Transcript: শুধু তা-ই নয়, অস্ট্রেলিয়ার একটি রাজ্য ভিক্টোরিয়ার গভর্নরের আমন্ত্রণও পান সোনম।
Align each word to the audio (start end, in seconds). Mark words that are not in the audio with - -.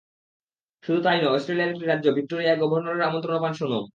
শুধু 0.83 0.99
তা-ই 1.01 1.17
নয়, 1.21 1.33
অস্ট্রেলিয়ার 1.35 1.71
একটি 1.71 1.85
রাজ্য 1.85 2.07
ভিক্টোরিয়ার 2.11 2.61
গভর্নরের 2.63 3.07
আমন্ত্রণও 3.09 3.43
পান 3.43 3.53
সোনম। 3.53 3.83